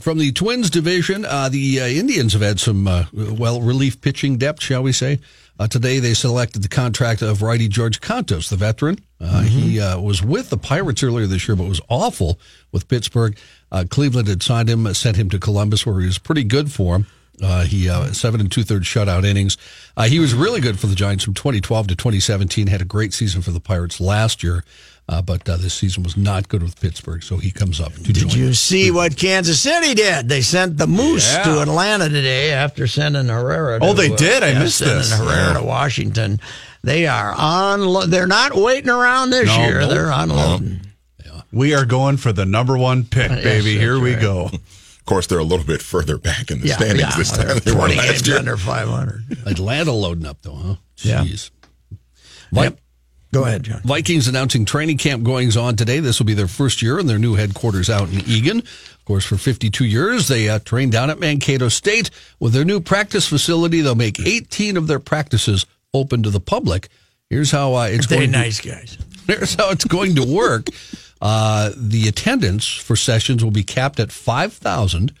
[0.00, 4.36] From the Twins division, uh, the uh, Indians have had some, uh, well, relief pitching
[4.38, 5.18] depth, shall we say.
[5.58, 8.98] Uh, today they selected the contract of righty George Kontos, the veteran.
[9.20, 12.38] Uh, He uh, was with the Pirates earlier this year, but was awful
[12.70, 13.36] with Pittsburgh.
[13.72, 16.70] Uh, Cleveland had signed him, uh, sent him to Columbus, where he was pretty good
[16.70, 17.06] for him.
[17.42, 19.56] Uh, he uh, seven and two thirds shutout innings.
[19.96, 22.66] Uh, he was really good for the Giants from 2012 to 2017.
[22.66, 24.64] Had a great season for the Pirates last year,
[25.08, 27.22] uh, but uh, this season was not good with Pittsburgh.
[27.22, 30.28] So he comes up to Did you see what Kansas City did?
[30.28, 31.44] They sent the Moose Yeah.
[31.44, 33.78] to Atlanta today after sending Herrera.
[33.80, 34.42] To, Oh, they did?
[34.42, 35.16] I missed sending this.
[35.16, 36.40] Herrera to Washington.
[36.82, 38.10] They are on.
[38.10, 39.86] They're not waiting around this No, year.
[39.86, 40.80] They're unloading.
[41.50, 43.78] We are going for the number one pick, Yes, baby.
[43.78, 44.20] Here we right.
[44.22, 44.50] go.
[45.08, 47.16] Of course, they're a little bit further back in the Yeah, standings yeah.
[47.16, 48.38] this time They're than they were 20 last games year.
[48.40, 49.38] under 500.
[49.46, 50.74] Atlanta loading up though, huh?
[50.98, 51.24] Yeah.
[51.24, 51.50] Jeez.
[52.52, 52.78] Vi- Yep.
[53.32, 53.80] Go ahead, John.
[53.84, 56.00] Vikings announcing training camp goings on today.
[56.00, 58.58] This will be their first year in their new headquarters out in Eagan.
[58.58, 62.10] Of course, for 52 years, they uh, trained down at Mankato State.
[62.38, 66.88] With their new practice facility, they'll make 18 of their practices open to the public.
[67.30, 68.32] Here's how uh, it's They going.
[68.32, 68.98] To, nice guys.
[69.26, 70.68] here's how it's going to work.
[71.20, 75.12] Uh, the attendance for sessions will be capped at 5,000.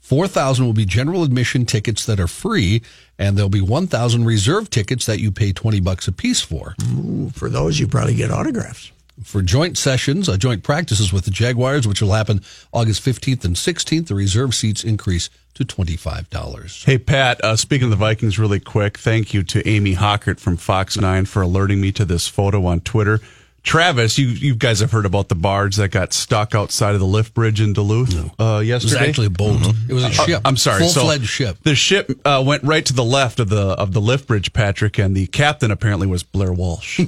[0.00, 2.82] 4,000 will be general admission tickets that are free,
[3.18, 6.76] and there'll be 1,000 reserve tickets that you pay 20 bucks a piece for.
[6.92, 8.92] Ooh, for those, you probably get autographs.
[9.24, 13.56] For joint sessions, uh, joint practices with the Jaguars, which will happen August 15th and
[13.56, 16.84] 16th, the reserve seats increase to $25.
[16.84, 20.58] Hey, Pat, uh, speaking of the Vikings really quick, thank you to Amy Hockert from
[20.58, 23.20] Fox 9 for alerting me to this photo on Twitter.
[23.66, 27.06] Travis, you you guys have heard about the barge that got stuck outside of the
[27.06, 29.60] lift bridge in Duluth uh, It was actually a boat.
[29.88, 30.40] It was a ship.
[30.44, 31.58] I'm sorry, full so fledged ship.
[31.64, 34.98] The ship uh, went right to the left of the of the lift bridge, Patrick,
[34.98, 36.98] and the captain apparently was Blair Walsh.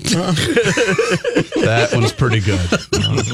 [1.58, 2.58] that one's pretty good.
[2.68, 2.78] Poor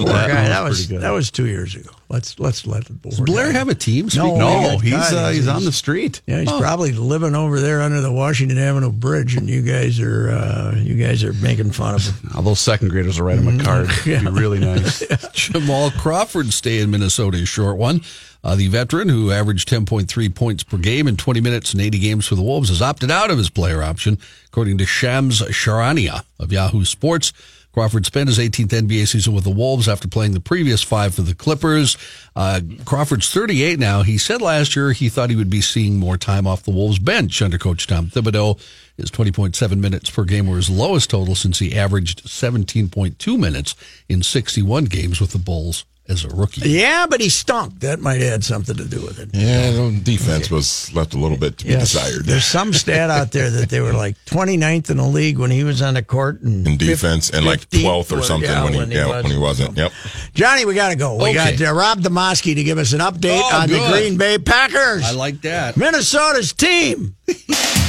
[0.06, 0.48] That guy.
[0.48, 1.00] That was good.
[1.00, 1.90] that was two years ago.
[2.10, 3.12] Let's let's let the board.
[3.16, 4.10] Does Blair have a team?
[4.10, 6.20] Speaking no, of- he's God, uh, he's- he's on the street.
[6.26, 10.28] Yeah, he's probably living over there under the Washington Avenue Bridge, and you guys are
[10.30, 12.30] uh, you guys are making fun of him.
[12.36, 13.90] All those second graders will write him a card.
[14.06, 15.02] It'd be really nice.
[15.32, 18.00] Jamal Crawford's stay in Minnesota is a short one.
[18.42, 22.26] Uh, the veteran, who averaged 10.3 points per game in 20 minutes and 80 games
[22.26, 26.52] for the Wolves, has opted out of his player option, according to Shams Charania of
[26.52, 27.32] Yahoo Sports.
[27.74, 31.22] Crawford spent his 18th NBA season with the Wolves after playing the previous five for
[31.22, 31.98] the Clippers.
[32.36, 34.02] Uh, Crawford's 38 now.
[34.02, 37.00] He said last year he thought he would be seeing more time off the Wolves
[37.00, 38.60] bench under coach Tom Thibodeau.
[38.96, 43.74] His 20.7 minutes per game were his lowest total since he averaged 17.2 minutes
[44.08, 46.68] in 61 games with the Bulls as a rookie.
[46.68, 47.80] Yeah, but he stunk.
[47.80, 49.30] That might add something to do with it.
[49.32, 51.92] Yeah, the defense was left a little bit to be Yes.
[51.92, 52.26] desired.
[52.26, 55.64] There's some stat out there that they were like 29th in the league when he
[55.64, 58.94] was on the court and in defense and like 12th or something yeah, when he,
[58.96, 59.22] yeah, was.
[59.22, 59.76] when he wasn't.
[59.78, 59.92] Yep.
[60.34, 61.14] Johnny, we got to go.
[61.16, 61.56] We Okay.
[61.56, 63.78] got uh, Rob Demovsky to give us an update Oh, on the.
[63.90, 65.04] Green Bay Packers.
[65.04, 65.76] I like that.
[65.76, 67.16] Minnesota's team.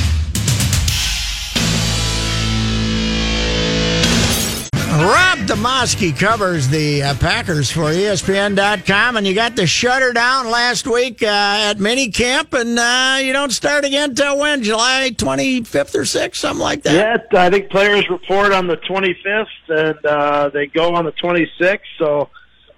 [4.96, 10.88] Rob Demovsky covers the uh, Packers for ESPN.com, and you got the shutter down last
[10.88, 14.64] week uh, at minicamp, and uh, you don't start again till when?
[14.64, 16.94] July 25th or 6th, something like that?
[16.94, 21.80] Yeah, I think players report on the 25th, and uh, they go on the 26th.
[21.98, 22.30] So,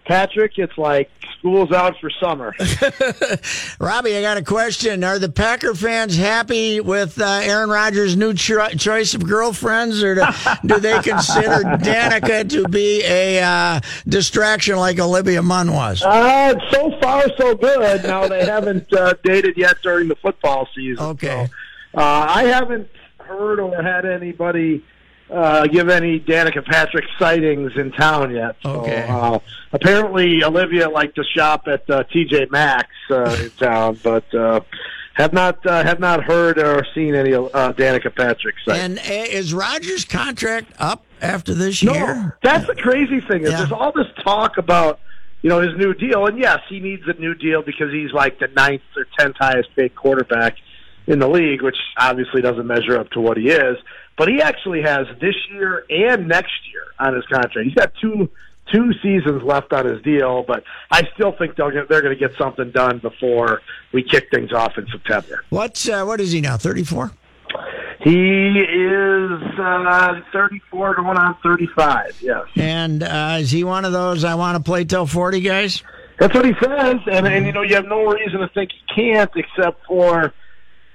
[0.08, 2.56] Patrick, it's like school's out for summer.
[3.80, 5.04] Robbie, I got a question.
[5.04, 10.16] Are the Packer fans happy with uh, Aaron Rodgers' new cho- choice of girlfriends, or
[10.16, 10.22] do,
[10.66, 16.02] do they consider Danica to be a uh, distraction like Olivia Munn was?
[16.02, 18.04] Uh, so far, so good.
[18.04, 21.04] Now they haven't uh, dated yet during the football season.
[21.04, 21.50] Okay.
[21.94, 22.90] So, uh, I haven't
[23.20, 24.86] heard or had anybody
[25.30, 28.56] uh, give any Danica Patrick sightings in town yet.
[28.64, 29.06] So, Okay.
[29.10, 29.40] uh,
[29.74, 34.62] apparently, Olivia liked to shop at uh, TJ Maxx uh, in town, but uh,
[35.14, 37.42] have not uh, have not heard or seen any uh,
[37.74, 39.00] Danica Patrick sightings.
[39.00, 41.94] And uh, is Rodgers' contract up after this year?
[41.94, 42.38] No, year?
[42.44, 43.58] that's the crazy thing is Yeah.
[43.60, 45.00] there's all this talk about
[45.42, 48.40] you know his new deal, and yes, he needs a new deal because he's like
[48.40, 50.56] the ninth or tenth highest paid quarterback
[51.08, 53.78] in the league, which obviously doesn't measure up to what he is.
[54.18, 57.66] But he actually has this year and next year on his contract.
[57.66, 58.30] He's got two
[58.72, 62.20] two seasons left on his deal, but I still think they'll get, they're going to
[62.20, 63.62] get something done before
[63.94, 65.44] we kick things off in September.
[65.50, 66.58] What's uh, what is he now?
[66.58, 67.12] Thirty four.
[68.02, 72.22] He is uh, 34 going on 35.
[72.22, 72.44] Yes.
[72.56, 75.84] And uh, is he one of those I want to play till forty guys?
[76.20, 78.96] That's what he says, and and you know you have no reason to think he
[78.96, 80.34] can't, except for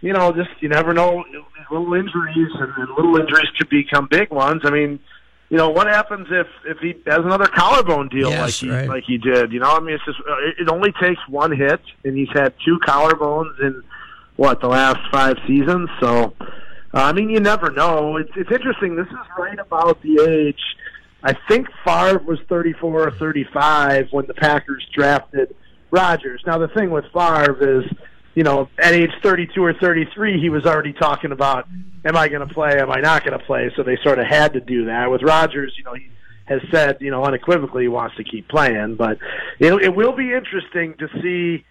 [0.03, 1.25] you know just you never know
[1.71, 4.61] little injuries, and, and little injuries could become big ones.
[4.65, 5.01] I mean,
[5.49, 8.89] you know what happens if if he has another collarbone deal Yes, like he right.
[8.89, 9.53] like he did?
[9.53, 12.31] You know, I mean, it's just uh, it, it only takes one hit, and he's
[12.35, 13.83] had two collarbones in
[14.37, 15.89] what the last five seasons.
[16.01, 16.47] So, uh,
[16.93, 18.17] I mean, you never know.
[18.19, 18.97] It's it's interesting.
[18.97, 20.61] This is right about the age.
[21.25, 25.55] I think Favre was 34 or 35 when the Packers drafted
[25.93, 26.43] Rodgers.
[26.47, 27.85] Now the thing with Favre is,
[28.35, 31.69] you know, at age 32 or 33, he was already talking about,
[32.05, 32.79] am I going to play?
[32.79, 33.71] Am I not going to play?
[33.77, 35.11] So they sort of had to do that.
[35.11, 36.09] With Rodgers, you know, he
[36.47, 38.97] has said, you know, unequivocally he wants to keep playing.
[38.97, 39.19] But
[39.59, 41.65] it, it will be interesting to see,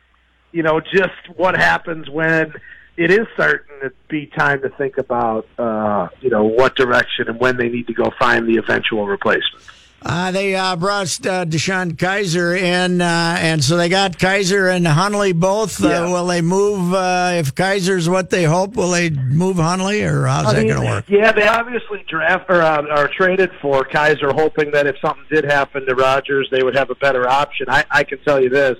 [0.51, 2.53] you know, just what happens when
[2.97, 7.39] it is starting to be time to think about, uh, you know, what direction and
[7.39, 9.63] when they need to go find the eventual replacement.
[10.03, 14.87] Uh, they uh, brought uh, DeShone Kizer in, uh, and so they got Kizer and
[14.87, 15.83] Hundley both.
[15.83, 16.11] Uh, Yeah.
[16.11, 18.75] Will they move uh, if Kizer's what they hope?
[18.75, 21.05] Will they move Hundley, or how's I that going to work?
[21.07, 25.45] Yeah, they obviously draft or uh, are traded for Kizer, hoping that if something did
[25.45, 27.67] happen to Rodgers, they would have a better option.
[27.69, 28.79] I, I can tell you this,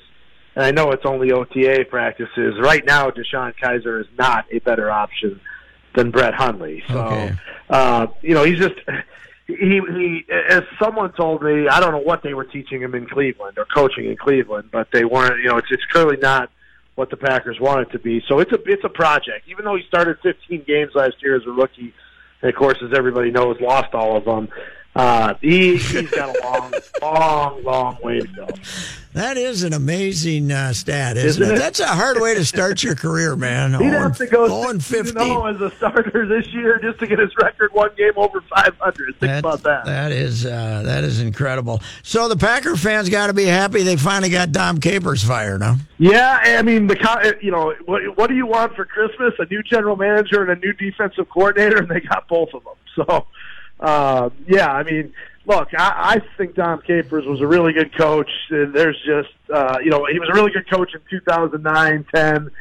[0.55, 2.55] and I know it's only OTA practices.
[2.59, 5.39] Right now, DeShone Kizer is not a better option
[5.93, 6.81] than Brett Hundley.
[6.89, 7.33] So, Okay.
[7.69, 8.75] uh, you know, he's just
[9.59, 10.25] he he.
[10.49, 13.65] As someone told me, I don't know what they were teaching him in Cleveland or
[13.65, 15.39] coaching in Cleveland, but they weren't.
[15.39, 16.49] You know, it's it's clearly not
[16.95, 18.23] what the Packers want it to be.
[18.27, 19.47] So it's a it's a project.
[19.47, 21.93] Even though he started 15 games last year as a rookie,
[22.41, 24.49] and of course, as everybody knows, lost all of them.
[24.95, 28.47] Uh, he he's got a long, long, long way to go.
[29.13, 31.57] That is an amazing uh, stat, isn't, Isn't it?
[31.57, 31.59] it?
[31.59, 33.73] That's a hard way to start your career, man.
[33.81, 35.19] He'd have to go going 16 50.
[35.49, 38.95] as a starter this year just to get his record one game over 500.
[39.07, 39.85] Think That- about that.
[39.85, 41.81] That is uh, that is incredible.
[42.03, 45.75] So the Packer fans got to be happy they finally got Dom Capers fired, huh?
[45.97, 49.33] Yeah, I mean the you know what what do you want for Christmas?
[49.39, 52.73] A new general manager and a new defensive coordinator, and they got both of them.
[52.93, 53.25] So,
[53.81, 55.13] uh, yeah, I mean,
[55.45, 58.29] look, I, I think Dom Capers was a really good coach.
[58.49, 62.51] There's just uh, you know he was a really good coach in 2009, 10.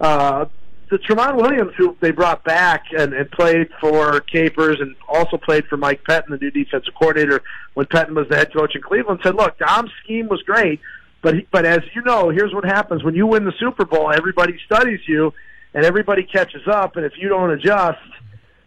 [0.00, 0.46] Uh,
[0.90, 5.64] the Tramon Williams, who they brought back and, and played for Capers and also played
[5.66, 7.42] for Mike Pettine, the new defensive coordinator,
[7.74, 10.80] when Pettine was the head coach in Cleveland, said, "Look, Dom's scheme was great,
[11.22, 14.12] but he, but as you know, here's what happens when you win the Super Bowl.
[14.12, 15.32] Everybody studies you,
[15.74, 16.96] and everybody catches up.
[16.96, 17.98] And if you don't adjust,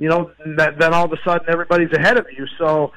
[0.03, 2.45] you know, that, then all of a sudden everybody's ahead of you.
[2.57, 2.91] So,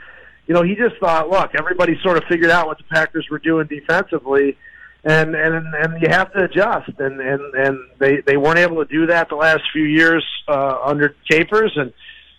[0.48, 3.38] you know, he just thought, look, everybody sort of figured out what the Packers were
[3.38, 4.58] doing defensively,
[5.04, 6.90] and and and you have to adjust.
[6.98, 10.78] And and and they they weren't able to do that the last few years uh,
[10.84, 11.74] under Capers.
[11.76, 11.92] And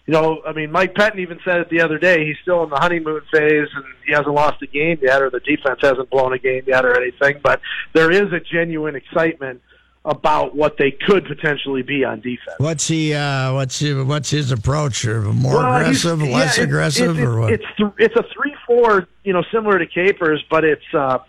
[0.06, 2.25] you know, I mean, Mike Pettine even said it the other day.
[2.25, 5.39] He's still in the honeymoon phase, and he hasn't lost a game yet, or the
[5.39, 7.39] defense hasn't blown a game yet, or anything.
[7.41, 7.62] But
[7.93, 9.62] there is a genuine excitement
[10.07, 12.55] about what they could potentially be on defense.
[12.59, 13.13] What's he?
[13.13, 15.05] Uh, what's he, what's his approach?
[15.05, 17.53] Or more Well, aggressive, yeah, less it's- aggressive, it's, or what?
[17.53, 21.19] It's th- it's a three four, you know, similar to Capers, but it's uh,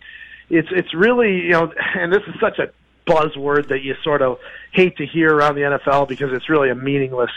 [0.49, 2.71] it's it's really you know, and this is such a
[3.07, 4.39] buzzword that you sort of
[4.73, 7.31] hate to hear around the NFL because it's really a meaningless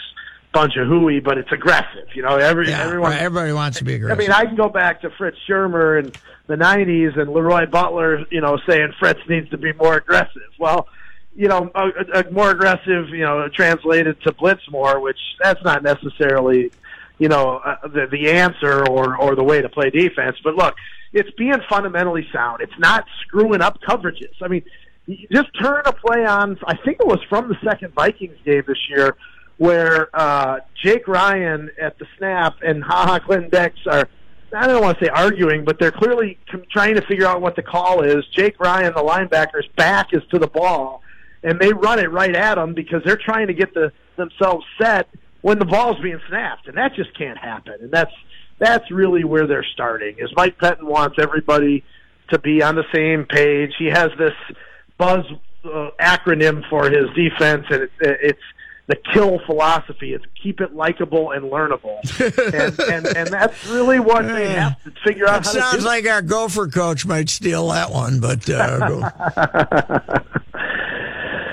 [0.52, 2.06] bunch of hooey, but it's aggressive.
[2.14, 4.18] You know, every yeah, everyone right, everybody wants to be aggressive.
[4.18, 6.12] I mean, I can go back to Fritz Shurmur in
[6.46, 10.42] the '90s and Leroy Butler, you know, saying Fritz needs to be more aggressive.
[10.58, 10.86] Well,
[11.34, 15.82] you know, a, a more aggressive, you know, translated to blitz more, which that's not
[15.82, 16.70] necessarily,
[17.18, 20.36] you know, uh, the the answer or or the way to play defense.
[20.44, 20.74] But look,
[21.12, 22.60] it's being fundamentally sound.
[22.60, 24.34] It's not screwing up coverages.
[24.42, 24.64] I mean,
[25.30, 26.58] just turn a play on.
[26.66, 29.16] I think it was from the second Vikings game this year
[29.58, 34.08] where uh, Jake Ryan at the snap and Ha Ha Clinton-Dix are,
[34.52, 36.38] I don't want to say arguing, but they're clearly
[36.70, 38.24] trying to figure out what the call is.
[38.34, 41.02] Jake Ryan, the linebacker's back is to the ball,
[41.42, 45.08] and they run it right at them because they're trying to get the, themselves set
[45.40, 47.74] when the ball's being snapped, and that just can't happen.
[47.80, 48.12] And that's
[48.58, 50.16] that's really where they're starting.
[50.18, 51.84] Is Mike Pettine wants everybody
[52.30, 53.72] to be on the same page.
[53.78, 54.34] He has this
[54.98, 55.24] buzz
[55.64, 58.42] uh, acronym for his defense, and it, it's
[58.86, 60.12] the kill philosophy.
[60.12, 61.98] It's keep it likable and learnable,
[62.54, 65.44] and, and and that's really what they have to figure out.
[65.44, 65.88] That how to sounds do.
[65.88, 69.10] like our Gopher coach might steal that one, but uh,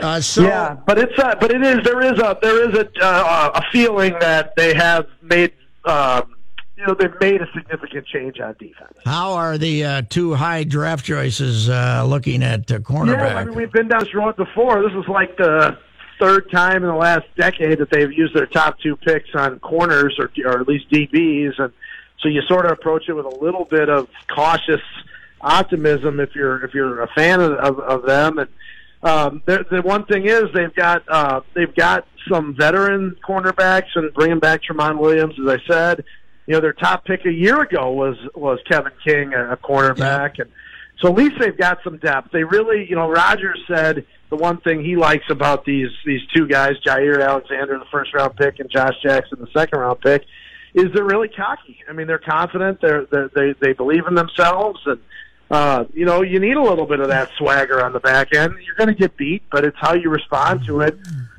[0.01, 2.89] uh, so yeah, but it's uh, but it is there is a there is a
[3.01, 5.53] uh, a feeling that they have made
[5.85, 6.35] um,
[6.77, 8.93] you know they've made a significant change on defense.
[9.05, 13.17] how are the uh, two high draft choices uh, looking at uh, cornerback?
[13.17, 14.81] Yeah, I mean we've been down this road before.
[14.81, 15.77] This is like the
[16.19, 20.17] third time in the last decade that they've used their top two picks on corners
[20.19, 21.73] or or at least DBs, and
[22.19, 24.81] so you sort of approach it with a little bit of cautious
[25.41, 28.37] optimism if you're if you're a fan of, of, of them.
[28.37, 28.49] And
[29.01, 34.13] um, the, the one thing is they've got uh, they've got some veteran cornerbacks and
[34.13, 36.03] bringing back Tramon Williams, as I said.
[36.47, 40.49] You know, their top pick a year ago was was Kevin King, a, cornerback, and
[40.99, 42.31] so at least they've got some depth.
[42.31, 46.47] They really, you know, Rodgers said the one thing he likes about these these two
[46.47, 50.25] guys, Jaire Alexander, the first round pick, and Josh Jackson, the second round pick,
[50.73, 51.77] is they're really cocky.
[51.87, 52.81] I mean, they're confident.
[52.81, 54.99] They're, they're they they believe in themselves, and
[55.49, 58.53] uh, you know, you need a little bit of that swagger on the back end.
[58.63, 60.97] You're going to get beat, but it's how you respond to it.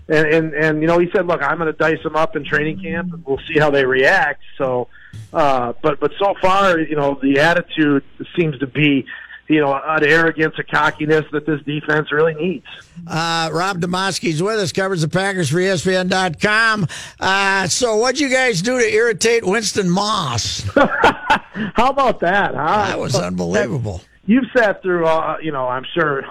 [0.08, 2.44] And and and you know, he said, "Look, I'm going to dice them up in
[2.44, 4.88] training camp, and we'll see how they react." So,
[5.32, 8.02] uh, but but so far, you know, the attitude
[8.36, 9.06] seems to be,
[9.50, 12.64] you know, an arrogance, a cockiness that this defense really needs.
[13.06, 16.86] Uh, Rob Demovsky's with us, covers the Packers for ESPN.com.
[17.18, 20.62] Uh, so, what'd you guys do to irritate Winston Moss?
[21.74, 22.54] How about that?
[22.54, 22.86] Huh?
[22.86, 24.02] That was unbelievable.
[24.26, 26.22] You've sat through, uh, you know, I'm sure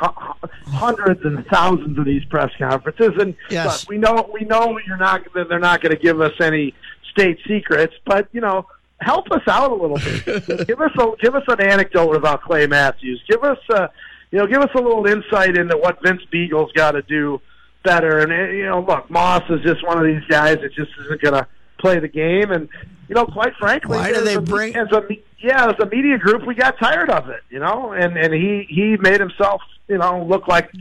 [0.68, 3.88] hundreds and thousands of these press conferences, and Yes.
[3.90, 6.74] we know we know you're not they're not going to give us any
[7.12, 8.66] state secrets, but you know,
[9.02, 10.68] help us out a little bit.
[10.68, 13.22] give us a give us an anecdote about Clay Matthews.
[13.30, 13.88] Give us, uh,
[14.32, 17.42] you know, give us a little insight into what Vince Biegel's got to do
[17.84, 18.20] better.
[18.20, 21.22] And uh, you know, look, Moss is just one of these guys that just isn't
[21.22, 21.48] going to
[21.80, 22.68] play the game, and
[23.08, 25.02] you know, quite frankly, Why do they a- bring- as a
[25.42, 28.66] yeah, as a media group, we got tired of it, you know, and and he
[28.70, 30.72] he made himself, you know, look like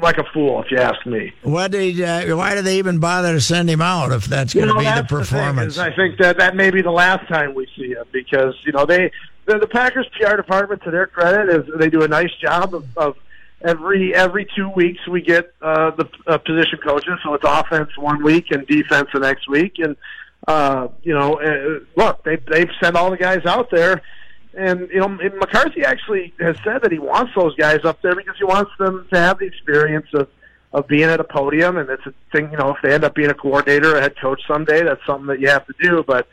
[0.00, 1.32] like a fool, if you ask me.
[1.42, 2.00] What did?
[2.00, 4.84] Uh, why did they even bother to send him out if that's going to be
[4.84, 5.74] the performance?
[5.74, 8.72] is I think that that may be the last time we see him because you
[8.72, 9.10] know they
[9.46, 12.86] the, the Packers PR department, to their credit, is they do a nice job of,
[12.96, 13.16] of
[13.62, 18.22] every every two weeks we get uh, the uh, position coaches, so it's offense one
[18.22, 19.96] week and defense the next week, and
[20.46, 24.02] uh, you know, uh, look, they they've sent all the guys out there.
[24.54, 28.14] And you know, and McCarthy actually has said that he wants those guys up there
[28.14, 30.28] because he wants them to have the experience of
[30.72, 32.50] of being at a podium, and it's a thing.
[32.50, 35.26] You know, if they end up being a coordinator, a head coach someday, that's something
[35.26, 36.02] that you have to do.
[36.06, 36.26] But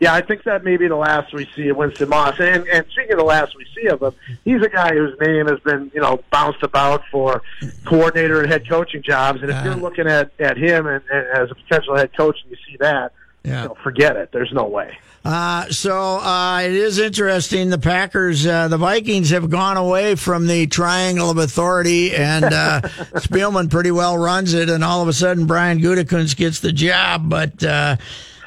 [0.00, 2.38] yeah, I think that may be the last we see of Winston Moss.
[2.40, 4.12] And, and speaking of the last we see of him,
[4.44, 7.42] he's a guy whose name has been you know bounced about for
[7.84, 9.42] coordinator and head coaching jobs.
[9.42, 9.82] And if you're uh-huh.
[9.82, 13.12] looking at at him and, and as a potential head coach, and you see that,
[13.44, 13.62] Yeah.
[13.62, 14.30] you know, forget it.
[14.32, 14.96] There's no way.
[15.24, 17.70] Uh, so uh, it is interesting.
[17.70, 22.80] The Packers, uh, the Vikings have gone away from the triangle of authority, and uh,
[23.16, 24.68] Spielman pretty well runs it.
[24.68, 27.28] And all of a sudden, Brian Gutekunst gets the job.
[27.30, 27.96] But uh,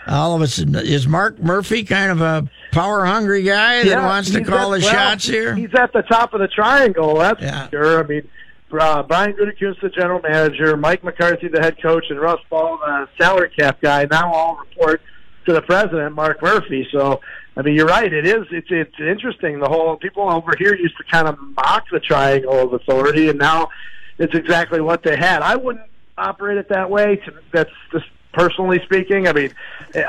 [0.07, 4.29] all of a sudden, is Mark Murphy kind of a power hungry guy that wants
[4.31, 5.55] to call at- the well, shots here?
[5.55, 7.17] He's at the top of the triangle.
[7.17, 7.69] That's Yeah.
[7.69, 8.03] sure.
[8.03, 8.27] I mean,
[8.71, 13.07] uh, Brian Gutekunst, the general manager, Mike McCarthy, the head coach, and Russ Ball, the
[13.19, 15.01] salary cap guy, now all report
[15.45, 16.87] to the president, Mark Murphy.
[16.91, 17.21] So,
[17.55, 18.11] I mean, you're right.
[18.11, 18.45] It is.
[18.51, 19.59] It's it's interesting.
[19.59, 23.39] The whole people over here used to kind of mock the triangle of authority, and
[23.39, 23.69] now
[24.17, 25.41] it's exactly what they had.
[25.41, 25.85] I wouldn't
[26.17, 27.15] operate it that way.
[27.17, 29.27] To, that's just personally speaking.
[29.27, 29.53] I mean,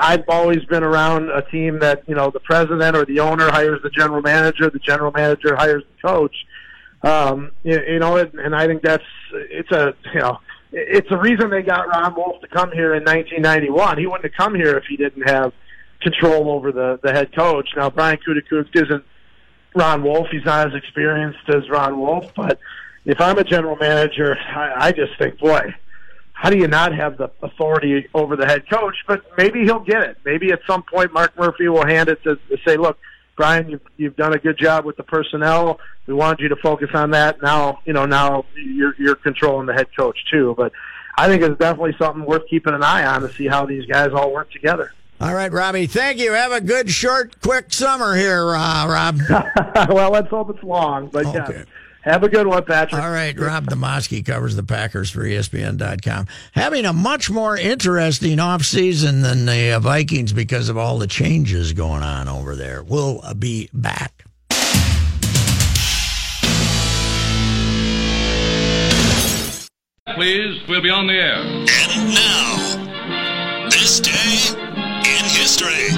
[0.00, 3.80] I've always been around a team that you know the president or the owner hires
[3.82, 6.34] the general manager, the general manager hires the coach.
[7.02, 10.38] Um, you, you know, and, and I think that's it's a you know
[10.72, 13.98] it's the reason they got Ron Wolf to come here in 1991.
[13.98, 15.52] He wouldn't have come here if he didn't have
[16.00, 17.68] control over the the head coach.
[17.76, 19.04] Now Brian Gutekunst isn't
[19.74, 20.28] Ron Wolf.
[20.30, 22.58] He's not as experienced as Ron Wolf, but
[23.04, 25.74] if I'm a general manager, I, I just think, boy,
[26.32, 28.94] how do you not have the authority over the head coach?
[29.06, 30.18] But maybe he'll get it.
[30.24, 32.98] Maybe at some point Mark Murphy will hand it to, to say, look,
[33.38, 35.78] Brian, you've, you've done a good job with the personnel.
[36.06, 37.40] We wanted you to focus on that.
[37.40, 40.54] Now, you know, now you're, you're controlling the head coach too.
[40.56, 40.72] But
[41.16, 44.10] I think it's definitely something worth keeping an eye on to see how these guys
[44.12, 44.92] all work together.
[45.20, 45.86] All right, Robbie.
[45.86, 46.32] Thank you.
[46.32, 49.20] Have a good, short, quick summer here, uh, Rob.
[49.88, 51.08] well, let's hope it's long.
[51.08, 51.64] But yeah,
[52.08, 53.02] have a good one, Patrick.
[53.02, 56.26] All right, Rob Demovsky covers the Packers for ESPN.com.
[56.52, 61.72] Having a much more interesting offseason than the uh, Vikings because of all the changes
[61.72, 62.82] going on over there.
[62.82, 64.24] We'll uh, be back.
[70.14, 71.36] Please, we'll be on the air.
[71.36, 74.56] And now, this day
[75.04, 75.90] in history.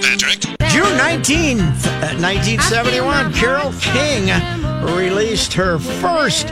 [0.00, 0.40] Patrick?
[0.70, 6.48] June 19th, uh, 1971, Carole King released her first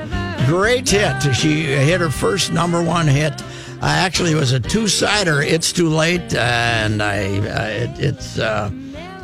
[0.46, 1.34] great hit.
[1.34, 3.40] She hit her first number one hit.
[3.82, 5.42] Uh, actually, it was a two-sider.
[5.42, 8.70] It's too late, and I uh, it, it's uh,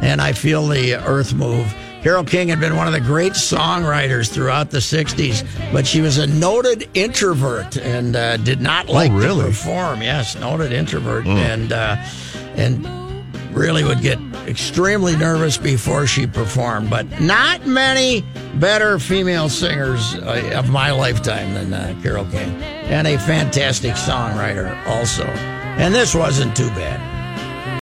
[0.00, 1.74] and I feel the earth move.
[2.02, 6.18] Carole King had been one of the great songwriters throughout the '60s, but she was
[6.18, 9.42] a noted introvert and uh, did not like really?
[9.42, 10.00] to perform.
[10.00, 11.96] Yes, noted introvert, and uh,
[12.54, 12.86] and
[13.56, 16.90] really would get extremely nervous before she performed.
[16.90, 18.22] But not many
[18.56, 22.50] better female singers uh, of my lifetime than uh, Carole King,
[22.90, 25.24] and a fantastic songwriter also.
[25.24, 27.00] And this wasn't too bad.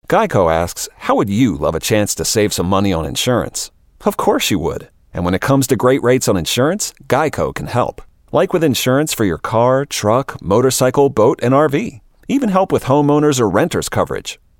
[0.08, 3.70] Geico asks, How would you love a chance to save some money on insurance?
[4.04, 4.90] Of course you would.
[5.14, 8.02] And when it comes to great rates on insurance, Geico can help.
[8.30, 12.00] Like with insurance for your car, truck, motorcycle, boat, and RV.
[12.28, 14.38] Even help with homeowners or renters coverage.